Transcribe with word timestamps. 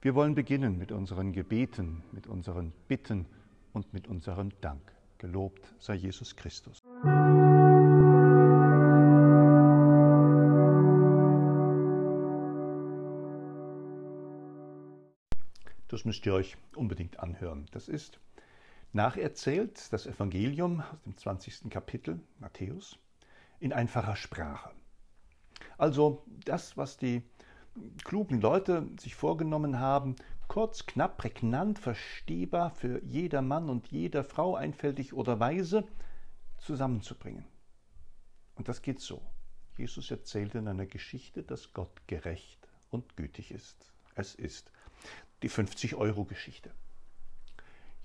Wir 0.00 0.14
wollen 0.14 0.34
beginnen 0.34 0.78
mit 0.78 0.92
unseren 0.92 1.32
Gebeten, 1.32 2.02
mit 2.12 2.26
unseren 2.26 2.72
Bitten 2.86 3.26
und 3.72 3.92
mit 3.92 4.06
unserem 4.06 4.50
Dank. 4.60 4.92
Gelobt 5.18 5.74
sei 5.78 5.94
Jesus 5.94 6.36
Christus. 6.36 6.82
Das 15.88 16.04
müsst 16.04 16.24
ihr 16.26 16.34
euch 16.34 16.56
unbedingt 16.76 17.18
anhören. 17.18 17.66
Das 17.72 17.88
ist 17.88 18.20
nacherzählt 18.92 19.92
das 19.92 20.06
Evangelium 20.06 20.80
aus 20.80 21.02
dem 21.04 21.16
20. 21.16 21.70
Kapitel 21.70 22.20
Matthäus 22.38 22.98
in 23.60 23.72
einfacher 23.72 24.16
Sprache. 24.16 24.70
Also 25.76 26.24
das, 26.44 26.76
was 26.76 26.96
die 26.96 27.22
klugen 28.04 28.40
Leute 28.40 28.88
sich 28.98 29.14
vorgenommen 29.14 29.78
haben, 29.78 30.16
kurz, 30.48 30.86
knapp, 30.86 31.18
prägnant, 31.18 31.78
verstehbar 31.78 32.70
für 32.70 33.02
jeder 33.04 33.42
Mann 33.42 33.68
und 33.68 33.88
jeder 33.88 34.24
Frau, 34.24 34.56
einfältig 34.56 35.12
oder 35.12 35.38
weise, 35.38 35.86
zusammenzubringen. 36.58 37.44
Und 38.54 38.68
das 38.68 38.82
geht 38.82 39.00
so. 39.00 39.22
Jesus 39.76 40.10
erzählt 40.10 40.54
in 40.54 40.66
einer 40.66 40.86
Geschichte, 40.86 41.44
dass 41.44 41.72
Gott 41.72 42.08
gerecht 42.08 42.58
und 42.90 43.16
gütig 43.16 43.52
ist. 43.52 43.92
Es 44.16 44.34
ist 44.34 44.72
die 45.42 45.50
50-Euro-Geschichte. 45.50 46.72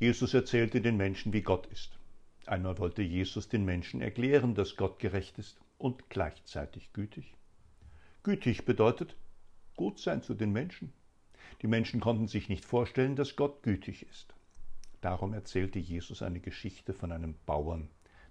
Jesus 0.03 0.33
erzählte 0.33 0.81
den 0.81 0.97
Menschen, 0.97 1.31
wie 1.31 1.43
Gott 1.43 1.65
ist. 1.67 1.97
Einmal 2.45 2.77
wollte 2.77 3.01
Jesus 3.01 3.47
den 3.47 3.63
Menschen 3.63 4.01
erklären, 4.01 4.53
dass 4.53 4.75
Gott 4.75 4.99
gerecht 4.99 5.39
ist 5.39 5.61
und 5.77 6.09
gleichzeitig 6.09 6.91
gütig. 6.91 7.33
Gütig 8.21 8.65
bedeutet 8.65 9.15
gut 9.77 10.01
sein 10.01 10.21
zu 10.21 10.33
den 10.33 10.51
Menschen. 10.51 10.91
Die 11.61 11.67
Menschen 11.67 12.01
konnten 12.01 12.27
sich 12.27 12.49
nicht 12.49 12.65
vorstellen, 12.65 13.15
dass 13.15 13.37
Gott 13.37 13.63
gütig 13.63 14.05
ist. 14.05 14.33
Darum 14.99 15.33
erzählte 15.33 15.79
Jesus 15.79 16.21
eine 16.21 16.41
Geschichte 16.41 16.93
von 16.93 17.13
einem 17.13 17.35
Bauern. 17.45 17.87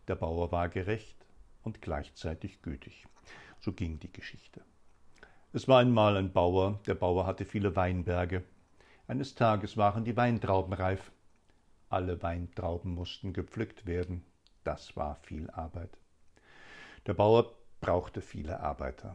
Der 0.08 0.16
Bauer 0.16 0.52
war 0.52 0.69
gerecht 0.69 1.25
und 1.62 1.80
gleichzeitig 1.80 2.60
gütig. 2.60 3.06
So 3.60 3.72
ging 3.72 3.98
die 3.98 4.12
Geschichte. 4.12 4.60
Es 5.54 5.69
war 5.69 5.80
einmal 5.80 6.19
ein 6.19 6.34
Bauer, 6.34 6.80
der 6.86 6.96
Bauer 6.96 7.25
hatte 7.25 7.46
viele 7.46 7.75
Weinberge. 7.76 8.44
Eines 9.08 9.34
Tages 9.34 9.78
waren 9.78 10.04
die 10.04 10.19
Weintrauben 10.19 10.75
reif. 10.75 11.10
Alle 11.92 12.22
Weintrauben 12.22 12.94
mussten 12.94 13.34
gepflückt 13.34 13.84
werden. 13.84 14.25
Das 14.64 14.97
war 14.97 15.16
viel 15.16 15.50
Arbeit. 15.50 15.91
Der 17.04 17.12
Bauer 17.12 17.53
brauchte 17.82 18.22
viele 18.22 18.60
Arbeiter. 18.60 19.14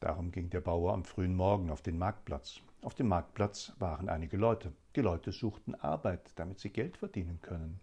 Darum 0.00 0.32
ging 0.32 0.48
der 0.48 0.62
Bauer 0.62 0.94
am 0.94 1.04
frühen 1.04 1.36
Morgen 1.36 1.68
auf 1.68 1.82
den 1.82 1.98
Marktplatz. 1.98 2.62
Auf 2.80 2.94
dem 2.94 3.08
Marktplatz 3.08 3.74
waren 3.78 4.08
einige 4.08 4.38
Leute. 4.38 4.72
Die 4.94 5.02
Leute 5.02 5.30
suchten 5.30 5.74
Arbeit, 5.74 6.32
damit 6.36 6.58
sie 6.58 6.70
Geld 6.70 6.96
verdienen 6.96 7.38
können. 7.42 7.80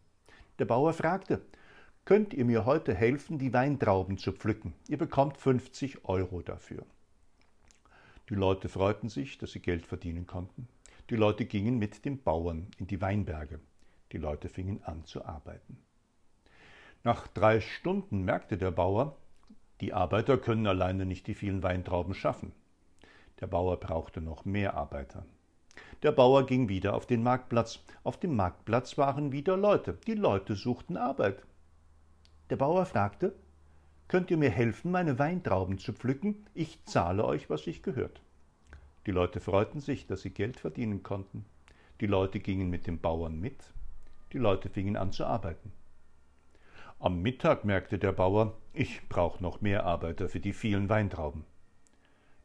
Der 0.58 0.66
Bauer 0.66 0.94
fragte, 0.94 1.40
Könnt 2.04 2.34
ihr 2.34 2.46
mir 2.46 2.66
heute 2.66 2.96
helfen, 2.96 3.38
die 3.38 3.54
Weintrauben 3.54 4.18
zu 4.18 4.32
pflücken? 4.32 4.74
Ihr 4.88 4.98
bekommt 4.98 5.38
50 5.38 6.06
Euro 6.06 6.42
dafür. 6.42 6.84
Die 8.30 8.36
Leute 8.36 8.68
freuten 8.68 9.10
sich, 9.10 9.38
dass 9.38 9.52
sie 9.52 9.60
Geld 9.60 9.86
verdienen 9.86 10.26
konnten. 10.26 10.68
Die 11.12 11.18
Leute 11.18 11.46
gingen 11.46 11.78
mit 11.78 12.04
dem 12.04 12.24
Bauern 12.24 12.72
in 12.80 12.88
die 12.88 13.00
Weinberge. 13.00 13.60
Die 14.14 14.18
Leute 14.20 14.48
fingen 14.48 14.82
an 14.84 15.04
zu 15.06 15.26
arbeiten. 15.26 15.78
Nach 17.04 17.28
drei 17.28 17.60
Stunden 17.60 18.24
merkte 18.24 18.58
der 18.58 18.72
Bauer, 18.72 19.18
die 19.82 19.92
Arbeiter 19.92 20.38
können 20.38 20.66
alleine 20.68 21.06
nicht 21.06 21.28
die 21.28 21.34
vielen 21.34 21.64
Weintrauben 21.64 22.14
schaffen. 22.14 22.54
Der 23.42 23.48
Bauer 23.48 23.78
brauchte 23.78 24.22
noch 24.22 24.46
mehr 24.46 24.76
Arbeiter. 24.76 25.26
Der 26.04 26.12
Bauer 26.12 26.46
ging 26.46 26.70
wieder 26.70 26.94
auf 26.94 27.08
den 27.08 27.24
Marktplatz. 27.24 27.80
Auf 28.04 28.20
dem 28.20 28.36
Marktplatz 28.36 28.98
waren 28.98 29.32
wieder 29.32 29.58
Leute. 29.58 29.98
Die 30.08 30.14
Leute 30.14 30.56
suchten 30.56 30.96
Arbeit. 30.96 31.44
Der 32.50 32.56
Bauer 32.56 32.86
fragte, 32.86 33.34
Könnt 34.08 34.30
ihr 34.30 34.38
mir 34.38 34.52
helfen, 34.52 34.92
meine 34.92 35.18
Weintrauben 35.18 35.80
zu 35.80 35.92
pflücken? 35.92 36.46
Ich 36.54 36.86
zahle 36.86 37.26
euch, 37.26 37.50
was 37.50 37.64
sich 37.64 37.82
gehört. 37.82 38.22
Die 39.08 39.12
Leute 39.12 39.40
freuten 39.40 39.80
sich, 39.80 40.06
dass 40.06 40.22
sie 40.22 40.30
Geld 40.30 40.60
verdienen 40.60 41.02
konnten. 41.02 41.46
Die 42.00 42.06
Leute 42.06 42.40
gingen 42.40 42.70
mit 42.70 42.86
dem 42.86 43.00
Bauern 43.00 43.40
mit. 43.40 43.74
Die 44.34 44.40
Leute 44.40 44.68
fingen 44.68 44.98
an 44.98 45.12
zu 45.12 45.26
arbeiten. 45.26 45.72
Am 46.98 47.22
Mittag 47.22 47.66
merkte 47.66 48.00
der 48.00 48.14
Bauer, 48.14 48.58
ich 48.74 49.08
brauche 49.08 49.44
noch 49.44 49.62
mehr 49.62 49.86
Arbeiter 49.86 50.28
für 50.28 50.40
die 50.40 50.54
vielen 50.54 50.90
Weintrauben. 50.90 51.44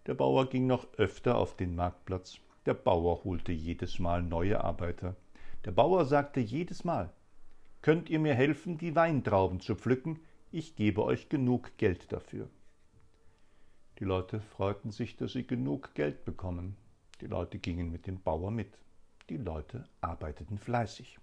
Der 0.05 0.13
Bauer 0.13 0.51
ging 0.51 0.67
noch 0.67 0.87
öfter 0.99 1.39
auf 1.39 1.57
den 1.57 1.75
Marktplatz. 1.75 2.41
Der 2.67 2.75
Bauer 2.75 3.25
holte 3.25 3.53
jedes 3.53 3.99
Mal 3.99 4.23
neue 4.23 4.63
Arbeiter. 4.63 5.17
Der 5.65 5.71
Bauer 5.71 6.05
sagte 6.05 6.41
jedes 6.41 6.85
Mal, 6.85 7.11
Könnt 7.81 8.11
ihr 8.11 8.19
mir 8.19 8.35
helfen, 8.35 8.77
die 8.77 8.95
Weintrauben 8.95 9.61
zu 9.61 9.75
pflücken? 9.75 10.19
Ich 10.53 10.77
gebe 10.77 11.03
euch 11.05 11.31
genug 11.31 11.79
Geld 11.79 12.13
dafür. 12.13 12.51
Die 13.99 14.05
Leute 14.05 14.41
freuten 14.41 14.91
sich, 14.91 15.17
dass 15.17 15.33
sie 15.33 15.47
genug 15.47 15.95
Geld 15.95 16.27
bekommen. 16.27 16.77
Die 17.23 17.27
Leute 17.27 17.59
gingen 17.59 17.91
mit 17.91 18.07
dem 18.07 18.21
Bauer 18.21 18.51
mit. 18.51 18.77
Die 19.31 19.39
Leute 19.39 19.89
arbeiteten 20.03 20.59
fleißig. 20.59 21.19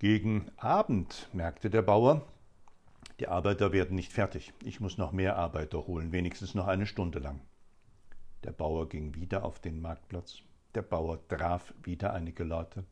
Gegen 0.00 0.50
Abend 0.56 1.28
merkte 1.34 1.68
der 1.68 1.82
Bauer, 1.82 2.26
die 3.18 3.28
Arbeiter 3.28 3.70
werden 3.72 3.96
nicht 3.96 4.14
fertig. 4.14 4.54
Ich 4.64 4.80
muss 4.80 4.96
noch 4.96 5.12
mehr 5.12 5.36
Arbeiter 5.36 5.86
holen, 5.86 6.10
wenigstens 6.10 6.54
noch 6.54 6.68
eine 6.68 6.86
Stunde 6.86 7.18
lang. 7.18 7.42
Der 8.42 8.52
Bauer 8.52 8.88
ging 8.88 9.14
wieder 9.14 9.44
auf 9.44 9.58
den 9.58 9.82
Marktplatz. 9.82 10.38
Der 10.74 10.80
Bauer 10.80 11.20
traf 11.28 11.74
wieder 11.82 12.14
einige 12.14 12.44
Leute. 12.44 12.84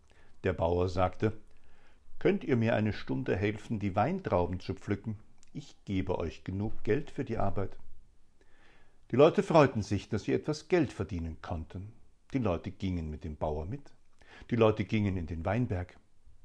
Der 0.44 0.52
Bauer 0.52 0.90
sagte, 0.90 1.32
Könnt 2.18 2.44
ihr 2.44 2.58
mir 2.58 2.74
eine 2.74 2.92
Stunde 2.92 3.34
helfen, 3.34 3.78
die 3.78 3.96
Weintrauben 3.96 4.60
zu 4.60 4.74
pflücken? 4.74 5.18
Ich 5.54 5.82
gebe 5.86 6.18
euch 6.18 6.44
genug 6.44 6.84
Geld 6.84 7.10
für 7.10 7.24
die 7.24 7.38
Arbeit. 7.38 7.74
Die 9.12 9.16
Leute 9.16 9.42
freuten 9.42 9.80
sich, 9.80 10.10
dass 10.10 10.24
sie 10.24 10.34
etwas 10.34 10.68
Geld 10.68 10.92
verdienen 10.92 11.38
konnten. 11.40 11.90
Die 12.34 12.38
Leute 12.38 12.70
gingen 12.70 13.08
mit 13.08 13.24
dem 13.24 13.38
Bauer 13.38 13.64
mit. 13.64 13.94
Die 14.50 14.56
Leute 14.56 14.84
gingen 14.84 15.16
in 15.16 15.26
den 15.26 15.46
Weinberg. 15.46 15.98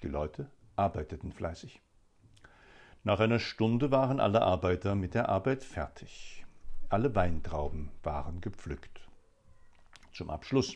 Die 0.04 0.10
Leute 0.10 0.48
arbeiteten 0.76 1.32
fleißig. 1.32 1.80
Nach 3.06 3.22
einer 3.22 3.40
Stunde 3.40 3.90
waren 3.90 4.20
alle 4.20 4.42
Arbeiter 4.42 4.96
mit 4.96 5.14
der 5.14 5.30
Arbeit 5.30 5.64
fertig. 5.64 6.46
Alle 6.90 7.16
Weintrauben 7.16 7.90
waren 8.04 8.42
gepflückt. 8.42 9.00
Zum 10.12 10.30
Abschluss 10.30 10.76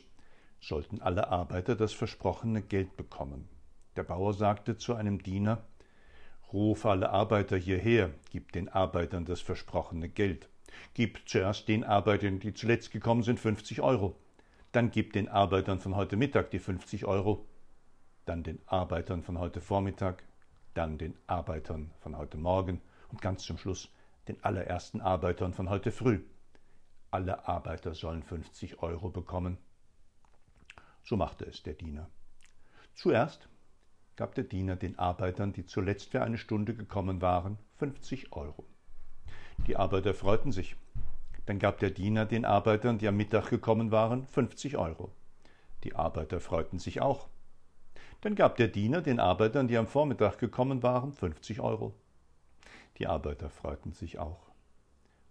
sollten 0.62 1.02
alle 1.02 1.28
Arbeiter 1.28 1.76
das 1.76 1.92
versprochene 1.92 2.62
Geld 2.62 2.96
bekommen. 2.96 3.50
Der 3.98 4.04
Bauer 4.04 4.34
sagte 4.34 4.78
zu 4.78 4.96
einem 4.96 5.22
Diener 5.22 5.62
Ruf 6.54 6.86
alle 6.86 7.10
Arbeiter 7.10 7.58
hierher, 7.58 8.12
gib 8.32 8.54
den 8.54 8.70
Arbeitern 8.70 9.26
das 9.26 9.42
versprochene 9.42 10.08
Geld. 10.08 10.48
Gib 10.94 11.28
zuerst 11.28 11.68
den 11.68 11.84
Arbeitern, 11.84 12.40
die 12.40 12.54
zuletzt 12.54 12.92
gekommen 12.92 13.24
sind, 13.24 13.42
50 13.42 13.82
Euro. 13.82 14.16
Dann 14.72 14.90
gib 14.90 15.12
den 15.12 15.28
Arbeitern 15.28 15.82
von 15.82 15.98
heute 15.98 16.16
Mittag 16.16 16.52
die 16.52 16.60
50 16.60 17.06
Euro 17.06 17.46
dann 18.28 18.44
den 18.44 18.60
Arbeitern 18.66 19.24
von 19.24 19.40
heute 19.40 19.62
Vormittag, 19.62 20.24
dann 20.74 20.98
den 20.98 21.18
Arbeitern 21.28 21.92
von 22.00 22.18
heute 22.18 22.38
Morgen 22.38 22.82
und 23.10 23.22
ganz 23.22 23.44
zum 23.44 23.58
Schluss 23.58 23.90
den 24.28 24.44
allerersten 24.44 25.02
Arbeitern 25.02 25.54
von 25.54 25.70
heute 25.70 25.92
früh. 25.92 26.20
alle 27.10 27.48
Arbeiter 27.48 27.96
sollen 27.96 28.22
50 28.22 28.84
Euro 28.84 29.10
bekommen. 29.10 29.58
So 31.04 31.16
machte 31.16 31.46
es 31.46 31.64
der 31.64 31.74
Diener. 31.74 32.10
Zuerst 32.96 33.48
gab 34.18 34.36
der 34.36 34.44
Diener 34.44 34.76
den 34.76 35.00
Arbeitern, 35.00 35.54
die 35.54 35.66
zuletzt 35.66 36.10
für 36.12 36.22
eine 36.22 36.38
Stunde 36.38 36.76
gekommen 36.76 37.22
waren, 37.22 37.58
50 37.78 38.34
Euro. 38.34 38.66
Die 39.68 39.78
Arbeiter 39.78 40.14
freuten 40.14 40.52
sich. 40.52 40.76
Dann 41.46 41.60
gab 41.60 41.80
der 41.80 41.92
Diener 41.92 42.26
den 42.26 42.44
Arbeitern, 42.44 42.98
die 42.98 43.08
am 43.08 43.16
Mittag 43.16 43.50
gekommen 43.50 43.90
waren, 43.92 44.28
50 44.28 44.78
Euro. 44.78 45.12
Die 45.86 45.96
Arbeiter 45.96 46.42
freuten 46.42 46.78
sich 46.78 47.02
auch. 47.02 47.30
Dann 48.22 48.36
gab 48.36 48.58
der 48.58 48.68
Diener 48.68 49.02
den 49.02 49.20
Arbeitern, 49.20 49.68
die 49.68 49.78
am 49.78 49.88
Vormittag 49.88 50.40
gekommen 50.40 50.82
waren, 50.82 51.14
50 51.14 51.60
Euro. 51.60 51.94
Die 52.98 53.08
Arbeiter 53.08 53.50
freuten 53.50 53.94
sich 53.94 54.18
auch. 54.18 54.50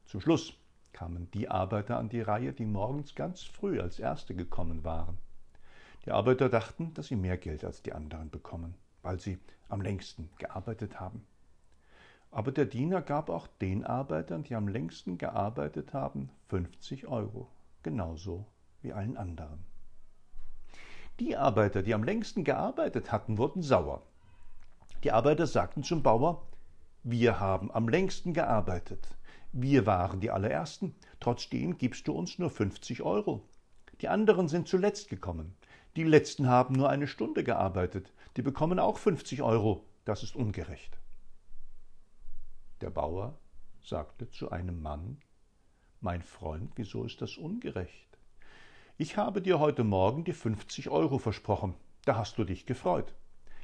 Zum 0.04 0.20
Schluss 0.20 0.54
kamen 0.92 1.28
die 1.32 1.48
Arbeiter 1.48 1.98
an 1.98 2.08
die 2.08 2.20
Reihe, 2.20 2.52
die 2.52 2.64
morgens 2.64 3.14
ganz 3.14 3.42
früh 3.42 3.80
als 3.80 3.98
Erste 3.98 4.34
gekommen 4.34 4.84
waren. 4.84 5.18
Die 6.04 6.12
Arbeiter 6.12 6.48
dachten, 6.48 6.94
dass 6.94 7.08
sie 7.08 7.16
mehr 7.16 7.36
Geld 7.36 7.64
als 7.64 7.82
die 7.82 7.92
anderen 7.92 8.30
bekommen, 8.30 8.74
weil 9.02 9.18
sie 9.18 9.38
am 9.68 9.80
längsten 9.80 10.30
gearbeitet 10.38 11.00
haben. 11.00 11.26
Aber 12.30 12.52
der 12.52 12.66
Diener 12.66 13.02
gab 13.02 13.30
auch 13.30 13.48
den 13.60 13.84
Arbeitern, 13.84 14.44
die 14.44 14.54
am 14.54 14.68
längsten 14.68 15.18
gearbeitet 15.18 15.92
haben, 15.92 16.30
50 16.48 17.08
Euro, 17.08 17.48
genauso 17.82 18.46
wie 18.82 18.92
allen 18.92 19.16
anderen. 19.16 19.64
Die 21.18 21.36
Arbeiter, 21.36 21.82
die 21.82 21.94
am 21.94 22.04
längsten 22.04 22.44
gearbeitet 22.44 23.10
hatten, 23.10 23.38
wurden 23.38 23.62
sauer. 23.62 24.02
Die 25.02 25.12
Arbeiter 25.12 25.46
sagten 25.46 25.82
zum 25.82 26.02
Bauer, 26.02 26.46
wir 27.02 27.40
haben 27.40 27.70
am 27.70 27.88
längsten 27.88 28.34
gearbeitet. 28.34 29.08
Wir 29.52 29.86
waren 29.86 30.20
die 30.20 30.30
allerersten. 30.30 30.94
Trotzdem 31.20 31.78
gibst 31.78 32.06
du 32.08 32.12
uns 32.12 32.38
nur 32.38 32.50
50 32.50 33.00
Euro. 33.00 33.48
Die 34.02 34.08
anderen 34.08 34.48
sind 34.48 34.68
zuletzt 34.68 35.08
gekommen. 35.08 35.56
Die 35.96 36.02
letzten 36.02 36.48
haben 36.48 36.74
nur 36.74 36.90
eine 36.90 37.06
Stunde 37.06 37.44
gearbeitet. 37.44 38.12
Die 38.36 38.42
bekommen 38.42 38.78
auch 38.78 38.98
50 38.98 39.40
Euro. 39.40 39.86
Das 40.04 40.22
ist 40.22 40.36
ungerecht. 40.36 40.98
Der 42.82 42.90
Bauer 42.90 43.38
sagte 43.82 44.28
zu 44.28 44.50
einem 44.50 44.82
Mann, 44.82 45.18
Mein 46.02 46.22
Freund, 46.22 46.72
wieso 46.76 47.04
ist 47.04 47.22
das 47.22 47.38
ungerecht? 47.38 48.05
Ich 48.98 49.18
habe 49.18 49.42
dir 49.42 49.58
heute 49.58 49.84
Morgen 49.84 50.24
die 50.24 50.32
50 50.32 50.88
Euro 50.88 51.18
versprochen. 51.18 51.74
Da 52.06 52.16
hast 52.16 52.38
du 52.38 52.44
dich 52.44 52.64
gefreut. 52.64 53.14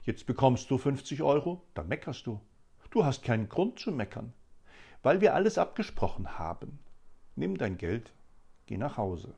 Jetzt 0.02 0.26
bekommst 0.26 0.70
du 0.70 0.76
50 0.76 1.22
Euro, 1.22 1.62
dann 1.72 1.88
meckerst 1.88 2.26
du. 2.26 2.38
Du 2.90 3.06
hast 3.06 3.24
keinen 3.24 3.48
Grund 3.48 3.78
zu 3.78 3.92
meckern, 3.92 4.34
weil 5.02 5.22
wir 5.22 5.34
alles 5.34 5.56
abgesprochen 5.56 6.38
haben. 6.38 6.80
Nimm 7.34 7.56
dein 7.56 7.78
Geld, 7.78 8.12
geh 8.66 8.76
nach 8.76 8.98
Hause. 8.98 9.34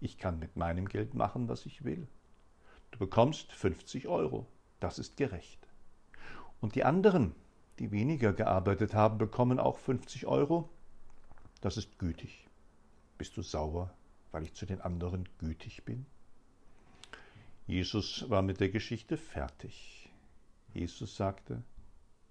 Ich 0.00 0.18
kann 0.18 0.40
mit 0.40 0.56
meinem 0.56 0.88
Geld 0.88 1.14
machen, 1.14 1.48
was 1.48 1.66
ich 1.66 1.84
will. 1.84 2.08
Du 2.90 2.98
bekommst 2.98 3.52
50 3.52 4.08
Euro. 4.08 4.44
Das 4.80 4.98
ist 4.98 5.16
gerecht. 5.16 5.68
Und 6.60 6.74
die 6.74 6.82
anderen, 6.82 7.32
die 7.78 7.92
weniger 7.92 8.32
gearbeitet 8.32 8.92
haben, 8.92 9.18
bekommen 9.18 9.60
auch 9.60 9.78
50 9.78 10.26
Euro. 10.26 10.68
Das 11.60 11.76
ist 11.76 12.00
gütig. 12.00 12.48
Bist 13.18 13.36
du 13.36 13.42
sauer, 13.42 13.94
weil 14.32 14.44
ich 14.44 14.54
zu 14.54 14.66
den 14.66 14.80
anderen 14.80 15.28
gütig 15.38 15.84
bin? 15.84 16.06
Jesus 17.66 18.28
war 18.30 18.42
mit 18.42 18.60
der 18.60 18.70
Geschichte 18.70 19.16
fertig. 19.16 20.10
Jesus 20.72 21.16
sagte, 21.16 21.62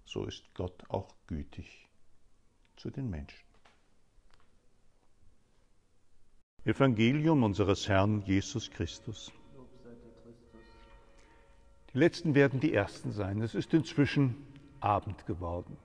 so 0.06 0.26
ist 0.26 0.44
Gott 0.56 0.90
auch 0.90 1.14
gütig 1.28 1.88
zu 2.76 2.90
den 2.90 3.10
Menschen. 3.10 3.46
Evangelium 6.66 7.44
unseres 7.44 7.88
Herrn 7.88 8.22
Jesus 8.26 8.70
Christus. 8.70 9.32
Die 11.94 11.98
letzten 11.98 12.36
werden 12.36 12.60
die 12.60 12.74
ersten 12.74 13.12
sein. 13.12 13.42
Es 13.42 13.56
ist 13.56 13.74
inzwischen 13.74 14.36
Abend 14.80 15.26
geworden. 15.26 15.78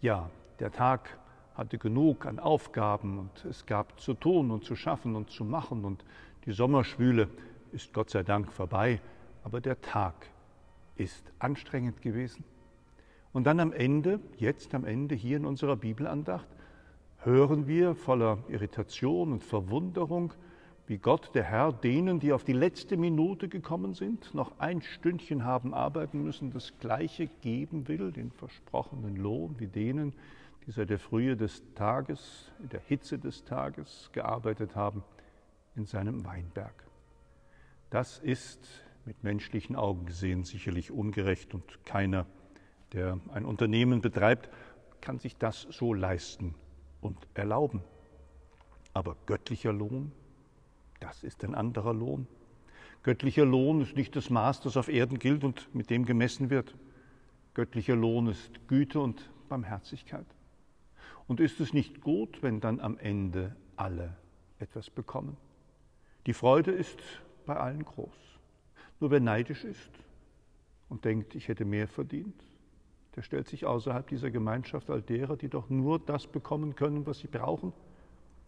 Ja, 0.00 0.30
der 0.60 0.70
Tag 0.70 1.18
hatte 1.58 1.76
genug 1.76 2.24
an 2.24 2.38
Aufgaben 2.38 3.18
und 3.18 3.44
es 3.44 3.66
gab 3.66 4.00
zu 4.00 4.14
tun 4.14 4.52
und 4.52 4.64
zu 4.64 4.76
schaffen 4.76 5.16
und 5.16 5.28
zu 5.28 5.44
machen 5.44 5.84
und 5.84 6.04
die 6.46 6.52
Sommerschwüle 6.52 7.28
ist 7.72 7.92
Gott 7.92 8.10
sei 8.10 8.22
Dank 8.22 8.52
vorbei, 8.52 9.00
aber 9.42 9.60
der 9.60 9.80
Tag 9.80 10.14
ist 10.96 11.32
anstrengend 11.40 12.00
gewesen. 12.00 12.44
Und 13.32 13.44
dann 13.44 13.58
am 13.58 13.72
Ende, 13.72 14.20
jetzt 14.36 14.72
am 14.72 14.84
Ende 14.84 15.16
hier 15.16 15.36
in 15.36 15.44
unserer 15.44 15.76
Bibelandacht, 15.76 16.46
hören 17.18 17.66
wir 17.66 17.96
voller 17.96 18.38
Irritation 18.48 19.32
und 19.32 19.42
Verwunderung, 19.42 20.32
wie 20.88 20.96
Gott, 20.96 21.34
der 21.34 21.44
Herr, 21.44 21.72
denen, 21.72 22.18
die 22.18 22.32
auf 22.32 22.44
die 22.44 22.54
letzte 22.54 22.96
Minute 22.96 23.48
gekommen 23.48 23.92
sind, 23.92 24.34
noch 24.34 24.58
ein 24.58 24.80
Stündchen 24.80 25.44
haben 25.44 25.74
arbeiten 25.74 26.22
müssen, 26.22 26.50
das 26.50 26.72
Gleiche 26.80 27.26
geben 27.42 27.88
will, 27.88 28.10
den 28.10 28.30
versprochenen 28.30 29.16
Lohn, 29.16 29.56
wie 29.58 29.66
denen, 29.66 30.14
die 30.66 30.70
seit 30.70 30.88
der 30.88 30.98
Frühe 30.98 31.36
des 31.36 31.62
Tages, 31.74 32.50
in 32.62 32.70
der 32.70 32.80
Hitze 32.80 33.18
des 33.18 33.44
Tages 33.44 34.08
gearbeitet 34.12 34.76
haben, 34.76 35.04
in 35.76 35.84
seinem 35.84 36.24
Weinberg. 36.24 36.84
Das 37.90 38.18
ist 38.18 38.66
mit 39.04 39.22
menschlichen 39.22 39.76
Augen 39.76 40.06
gesehen 40.06 40.44
sicherlich 40.44 40.90
ungerecht 40.90 41.52
und 41.52 41.84
keiner 41.84 42.26
der 42.92 43.20
ein 43.34 43.44
Unternehmen 43.44 44.00
betreibt, 44.00 44.48
kann 45.02 45.18
sich 45.18 45.36
das 45.36 45.66
so 45.70 45.92
leisten 45.92 46.54
und 47.02 47.18
erlauben. 47.34 47.82
Aber 48.94 49.16
göttlicher 49.26 49.72
Lohn, 49.72 50.12
das 51.00 51.22
ist 51.22 51.44
ein 51.44 51.54
anderer 51.54 51.94
Lohn. 51.94 52.26
Göttlicher 53.02 53.44
Lohn 53.44 53.80
ist 53.80 53.96
nicht 53.96 54.16
das 54.16 54.30
Maß, 54.30 54.60
das 54.60 54.76
auf 54.76 54.88
Erden 54.88 55.18
gilt 55.18 55.44
und 55.44 55.72
mit 55.74 55.90
dem 55.90 56.04
gemessen 56.04 56.50
wird. 56.50 56.74
Göttlicher 57.54 57.96
Lohn 57.96 58.26
ist 58.26 58.66
Güte 58.68 59.00
und 59.00 59.30
Barmherzigkeit. 59.48 60.26
Und 61.26 61.40
ist 61.40 61.60
es 61.60 61.72
nicht 61.72 62.00
gut, 62.00 62.42
wenn 62.42 62.60
dann 62.60 62.80
am 62.80 62.98
Ende 62.98 63.54
alle 63.76 64.16
etwas 64.58 64.90
bekommen? 64.90 65.36
Die 66.26 66.32
Freude 66.32 66.72
ist 66.72 66.98
bei 67.46 67.56
allen 67.56 67.84
groß. 67.84 68.16
Nur 69.00 69.10
wer 69.10 69.20
neidisch 69.20 69.64
ist 69.64 69.90
und 70.88 71.04
denkt, 71.04 71.34
ich 71.34 71.48
hätte 71.48 71.64
mehr 71.64 71.86
verdient, 71.86 72.42
der 73.16 73.22
stellt 73.22 73.48
sich 73.48 73.66
außerhalb 73.66 74.06
dieser 74.06 74.30
Gemeinschaft 74.30 74.90
all 74.90 75.02
derer, 75.02 75.36
die 75.36 75.48
doch 75.48 75.70
nur 75.70 75.98
das 75.98 76.26
bekommen 76.26 76.74
können, 76.74 77.06
was 77.06 77.20
sie 77.20 77.28
brauchen, 77.28 77.72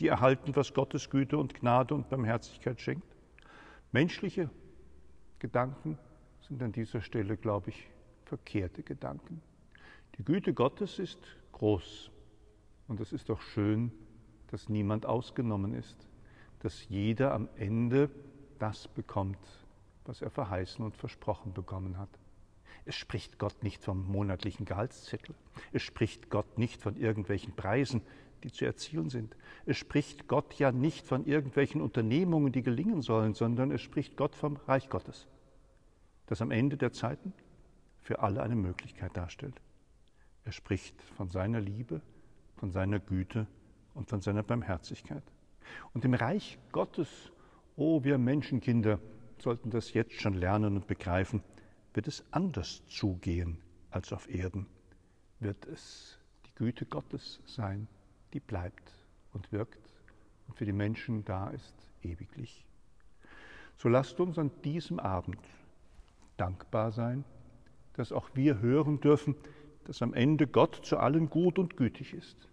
die 0.01 0.09
erhalten, 0.09 0.57
was 0.57 0.73
Gottes 0.73 1.11
Güte 1.11 1.37
und 1.37 1.55
Gnade 1.55 1.95
und 1.95 2.09
Barmherzigkeit 2.09 2.81
schenkt. 2.81 3.07
Menschliche 3.93 4.51
Gedanken 5.39 5.99
sind 6.41 6.63
an 6.63 6.73
dieser 6.73 7.03
Stelle, 7.03 7.37
glaube 7.37 7.71
ich, 7.71 7.87
verkehrte 8.25 8.83
Gedanken. 8.83 9.43
Die 10.17 10.25
Güte 10.25 10.55
Gottes 10.55 10.99
ist 10.99 11.19
groß 11.53 12.11
und 12.89 13.01
es 13.01 13.13
ist 13.13 13.29
doch 13.29 13.41
schön, 13.41 13.93
dass 14.49 14.69
niemand 14.69 15.07
ausgenommen 15.07 15.75
ist, 15.75 16.09
dass 16.61 16.89
jeder 16.89 17.33
am 17.33 17.49
Ende 17.57 18.11
das 18.59 18.89
bekommt, 18.89 19.39
was 20.05 20.23
er 20.23 20.31
verheißen 20.31 20.85
und 20.85 20.97
versprochen 20.97 21.53
bekommen 21.53 21.99
hat. 21.99 22.11
Es 22.85 22.95
spricht 22.95 23.39
Gott 23.39 23.63
nicht 23.63 23.85
vom 23.85 24.07
monatlichen 24.11 24.65
Gehaltszettel. 24.65 25.35
Es 25.73 25.83
spricht 25.83 26.31
Gott 26.31 26.59
nicht 26.59 26.81
von 26.83 26.97
irgendwelchen 26.97 27.55
Preisen, 27.55 28.03
die 28.41 28.53
zu 28.53 28.65
erzielen 28.65 29.11
sind. 29.11 29.37
Es 29.67 29.77
spricht 29.77 30.29
Gott 30.29 30.55
ja 30.55 30.73
nicht 30.73 31.07
von 31.07 31.27
irgendwelchen 31.27 31.81
Unternehmungen, 31.81 32.53
die 32.53 32.63
gelingen 32.63 33.03
sollen, 33.03 33.35
sondern 33.35 33.71
es 33.71 33.81
spricht 33.81 34.17
Gott 34.17 34.35
vom 34.35 34.57
Reich 34.57 34.89
Gottes, 34.89 35.27
das 36.27 36.43
am 36.43 36.51
Ende 36.51 36.77
der 36.77 36.93
Zeiten 36.93 37.33
für 38.03 38.21
alle 38.21 38.43
eine 38.43 38.57
Möglichkeit 38.57 39.17
darstellt. 39.17 39.61
Er 40.45 40.53
spricht 40.53 41.01
von 41.03 41.29
seiner 41.29 41.61
Liebe, 41.61 42.01
von 42.57 42.71
seiner 42.71 42.99
Güte 42.99 43.47
und 43.95 44.09
von 44.09 44.21
seiner 44.21 44.43
Barmherzigkeit. 44.43 45.23
Und 45.93 46.05
im 46.05 46.15
Reich 46.15 46.59
Gottes, 46.73 47.31
oh 47.77 48.03
wir 48.05 48.19
Menschenkinder, 48.19 48.99
sollten 49.39 49.71
das 49.71 49.93
jetzt 49.93 50.21
schon 50.21 50.35
lernen 50.35 50.77
und 50.77 50.87
begreifen, 50.87 51.43
wird 51.95 52.09
es 52.09 52.25
anders 52.31 52.83
zugehen 52.89 53.59
als 53.91 54.13
auf 54.13 54.29
Erden, 54.29 54.67
wird 55.41 55.67
es 55.67 56.19
die 56.47 56.55
Güte 56.55 56.87
Gottes 56.87 57.41
sein, 57.47 57.89
die 58.33 58.41
bleibt 58.41 58.93
und 59.33 59.51
wirkt 59.53 59.79
und 60.47 60.57
für 60.57 60.65
die 60.65 60.73
Menschen 60.73 61.25
da 61.25 61.51
ist 61.51 61.75
ewiglich. 62.03 62.65
So 63.77 63.89
lasst 63.89 64.21
uns 64.21 64.39
an 64.39 64.51
diesem 64.65 65.01
Abend 65.01 65.39
dankbar 66.37 66.93
sein, 66.93 67.25
dass 67.95 68.13
auch 68.13 68.31
wir 68.35 68.61
hören 68.61 69.01
dürfen, 69.01 69.35
dass 69.85 70.03
am 70.03 70.15
Ende 70.15 70.47
Gott 70.47 70.81
zu 70.85 70.99
allen 70.99 71.31
gut 71.31 71.59
und 71.59 71.77
gütig 71.77 72.15
ist, 72.15 72.49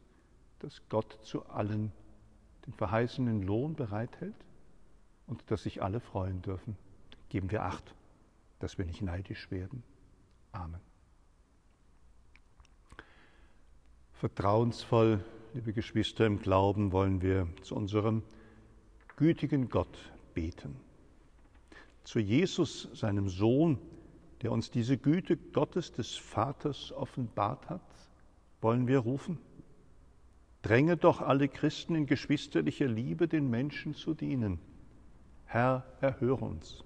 dass 0.59 0.81
Gott 0.89 1.19
zu 1.23 1.45
allen 1.47 1.91
den 2.65 2.73
verheißenen 2.73 3.43
Lohn 3.43 3.75
bereithält 3.75 4.35
und 5.27 5.43
dass 5.51 5.63
sich 5.63 5.81
alle 5.81 5.99
freuen 5.99 6.41
dürfen. 6.41 6.77
Geben 7.29 7.51
wir 7.51 7.63
Acht 7.63 7.93
dass 8.59 8.77
wir 8.77 8.85
nicht 8.85 9.01
neidisch 9.01 9.49
werden. 9.51 9.83
Amen. 10.51 10.81
Vertrauensvoll 14.13 15.23
liebe 15.53 15.73
Geschwister 15.73 16.25
im 16.25 16.39
Glauben, 16.39 16.91
wollen 16.91 17.21
wir 17.21 17.47
zu 17.61 17.75
unserem 17.75 18.23
gütigen 19.15 19.69
Gott 19.69 19.97
beten. 20.33 20.75
Zu 22.03 22.19
Jesus, 22.19 22.89
seinem 22.93 23.29
Sohn, 23.29 23.77
der 24.41 24.51
uns 24.51 24.71
diese 24.71 24.97
Güte 24.97 25.37
Gottes 25.37 25.91
des 25.91 26.15
Vaters 26.15 26.91
offenbart 26.91 27.69
hat, 27.69 27.81
wollen 28.61 28.87
wir 28.87 28.99
rufen. 28.99 29.39
Dränge 30.61 30.97
doch 30.97 31.21
alle 31.21 31.47
Christen 31.47 31.95
in 31.95 32.05
geschwisterlicher 32.05 32.87
Liebe 32.87 33.27
den 33.27 33.49
Menschen 33.49 33.93
zu 33.93 34.13
dienen. 34.13 34.59
Herr, 35.45 35.85
erhöre 36.01 36.45
uns. 36.45 36.83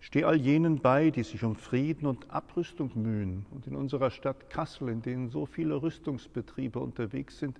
Steh 0.00 0.24
all 0.24 0.36
jenen 0.36 0.80
bei, 0.80 1.10
die 1.10 1.24
sich 1.24 1.42
um 1.42 1.56
Frieden 1.56 2.06
und 2.06 2.30
Abrüstung 2.30 2.90
mühen 2.94 3.46
und 3.50 3.66
in 3.66 3.74
unserer 3.74 4.10
Stadt 4.10 4.50
Kassel, 4.50 4.88
in 4.88 5.02
denen 5.02 5.30
so 5.30 5.46
viele 5.46 5.82
Rüstungsbetriebe 5.82 6.78
unterwegs 6.78 7.38
sind, 7.38 7.58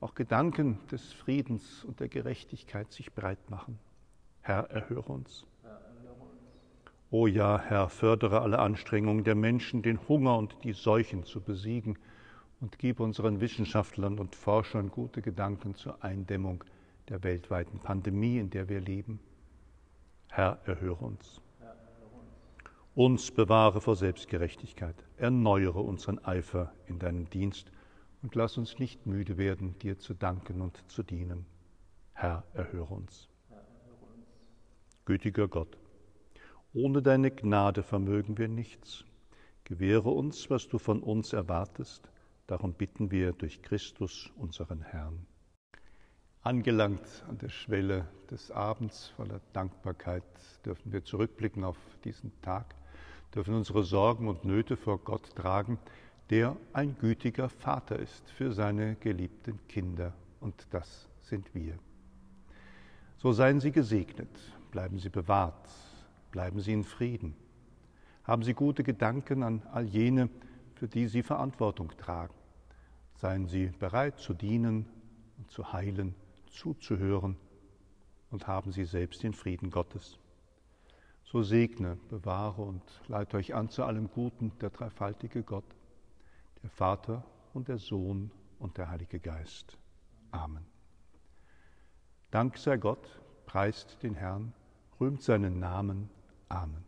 auch 0.00 0.14
Gedanken 0.14 0.78
des 0.90 1.12
Friedens 1.12 1.84
und 1.84 2.00
der 2.00 2.08
Gerechtigkeit 2.08 2.92
sich 2.92 3.12
breit 3.12 3.50
machen. 3.50 3.78
Herr, 4.42 4.70
erhöre 4.70 5.12
uns. 5.12 5.44
O 7.10 7.26
ja, 7.26 7.58
Herr, 7.58 7.88
fördere 7.88 8.42
alle 8.42 8.58
Anstrengungen 8.58 9.24
der 9.24 9.34
Menschen, 9.34 9.82
den 9.82 9.98
Hunger 10.08 10.36
und 10.36 10.56
die 10.62 10.74
Seuchen 10.74 11.24
zu 11.24 11.40
besiegen 11.40 11.98
und 12.60 12.78
gib 12.78 13.00
unseren 13.00 13.40
Wissenschaftlern 13.40 14.18
und 14.18 14.34
Forschern 14.34 14.90
gute 14.90 15.22
Gedanken 15.22 15.74
zur 15.74 16.04
Eindämmung 16.04 16.64
der 17.08 17.22
weltweiten 17.22 17.78
Pandemie, 17.78 18.38
in 18.38 18.50
der 18.50 18.68
wir 18.68 18.80
leben. 18.80 19.20
Herr, 20.28 20.58
erhöre 20.66 21.04
uns. 21.04 21.40
Uns 22.98 23.30
bewahre 23.30 23.80
vor 23.80 23.94
Selbstgerechtigkeit, 23.94 24.96
erneuere 25.18 25.78
unseren 25.78 26.18
Eifer 26.24 26.72
in 26.88 26.98
deinem 26.98 27.30
Dienst 27.30 27.70
und 28.22 28.34
lass 28.34 28.58
uns 28.58 28.80
nicht 28.80 29.06
müde 29.06 29.38
werden, 29.38 29.78
dir 29.78 30.00
zu 30.00 30.14
danken 30.14 30.60
und 30.60 30.82
zu 30.90 31.04
dienen. 31.04 31.46
Herr, 32.12 32.42
erhöre 32.54 32.92
uns. 32.92 33.28
Gütiger 35.04 35.46
Gott, 35.46 35.78
ohne 36.74 37.00
deine 37.00 37.30
Gnade 37.30 37.84
vermögen 37.84 38.36
wir 38.36 38.48
nichts. 38.48 39.04
Gewähre 39.62 40.10
uns, 40.10 40.50
was 40.50 40.66
du 40.66 40.78
von 40.78 41.00
uns 41.00 41.32
erwartest. 41.32 42.10
Darum 42.48 42.72
bitten 42.72 43.12
wir 43.12 43.30
durch 43.30 43.62
Christus, 43.62 44.32
unseren 44.34 44.82
Herrn. 44.82 45.24
Angelangt 46.42 47.24
an 47.28 47.38
der 47.38 47.50
Schwelle 47.50 48.08
des 48.28 48.50
Abends 48.50 49.10
voller 49.10 49.40
Dankbarkeit 49.52 50.24
dürfen 50.64 50.92
wir 50.92 51.04
zurückblicken 51.04 51.62
auf 51.62 51.78
diesen 52.02 52.32
Tag 52.42 52.74
dürfen 53.34 53.54
unsere 53.54 53.84
Sorgen 53.84 54.28
und 54.28 54.44
Nöte 54.44 54.76
vor 54.76 54.98
Gott 54.98 55.34
tragen, 55.36 55.78
der 56.30 56.56
ein 56.72 56.96
gütiger 56.98 57.48
Vater 57.48 57.98
ist 57.98 58.30
für 58.30 58.52
seine 58.52 58.96
geliebten 58.96 59.58
Kinder. 59.68 60.12
Und 60.40 60.66
das 60.70 61.08
sind 61.20 61.54
wir. 61.54 61.78
So 63.16 63.32
seien 63.32 63.60
Sie 63.60 63.72
gesegnet, 63.72 64.30
bleiben 64.70 64.98
Sie 64.98 65.08
bewahrt, 65.08 65.68
bleiben 66.30 66.60
Sie 66.60 66.72
in 66.72 66.84
Frieden. 66.84 67.34
Haben 68.24 68.42
Sie 68.42 68.54
gute 68.54 68.84
Gedanken 68.84 69.42
an 69.42 69.62
all 69.72 69.86
jene, 69.86 70.28
für 70.74 70.86
die 70.86 71.08
Sie 71.08 71.22
Verantwortung 71.22 71.90
tragen. 71.96 72.34
Seien 73.16 73.46
Sie 73.46 73.66
bereit 73.78 74.18
zu 74.18 74.34
dienen 74.34 74.86
und 75.38 75.50
zu 75.50 75.72
heilen, 75.72 76.14
zuzuhören 76.50 77.36
und 78.30 78.46
haben 78.46 78.70
Sie 78.70 78.84
selbst 78.84 79.22
den 79.22 79.32
Frieden 79.32 79.70
Gottes. 79.70 80.18
So 81.30 81.42
segne, 81.42 81.96
bewahre 82.08 82.62
und 82.62 82.82
leite 83.06 83.36
euch 83.36 83.54
an 83.54 83.68
zu 83.68 83.84
allem 83.84 84.10
Guten 84.10 84.50
der 84.60 84.70
dreifaltige 84.70 85.42
Gott, 85.42 85.76
der 86.62 86.70
Vater 86.70 87.22
und 87.52 87.68
der 87.68 87.76
Sohn 87.76 88.30
und 88.58 88.78
der 88.78 88.88
Heilige 88.88 89.20
Geist. 89.20 89.76
Amen. 90.30 90.64
Dank 92.30 92.56
sei 92.56 92.78
Gott, 92.78 93.20
preist 93.44 94.02
den 94.02 94.14
Herrn, 94.14 94.54
rühmt 94.98 95.22
seinen 95.22 95.58
Namen. 95.58 96.08
Amen. 96.48 96.87